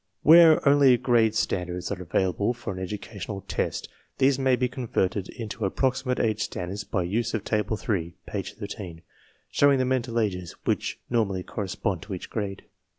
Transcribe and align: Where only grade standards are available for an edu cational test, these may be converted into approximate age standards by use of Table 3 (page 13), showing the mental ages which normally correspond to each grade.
Where 0.23 0.67
only 0.67 0.97
grade 0.97 1.35
standards 1.35 1.91
are 1.91 2.01
available 2.01 2.55
for 2.55 2.73
an 2.75 2.83
edu 2.83 2.99
cational 2.99 3.43
test, 3.47 3.87
these 4.17 4.39
may 4.39 4.55
be 4.55 4.67
converted 4.67 5.29
into 5.29 5.63
approximate 5.63 6.19
age 6.19 6.41
standards 6.41 6.83
by 6.83 7.03
use 7.03 7.35
of 7.35 7.43
Table 7.43 7.77
3 7.77 8.15
(page 8.25 8.55
13), 8.55 9.03
showing 9.51 9.77
the 9.77 9.85
mental 9.85 10.17
ages 10.19 10.53
which 10.65 10.97
normally 11.11 11.43
correspond 11.43 12.01
to 12.01 12.15
each 12.15 12.31
grade. 12.31 12.63